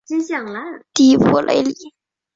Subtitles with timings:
[0.95, 1.75] 蒂珀雷里。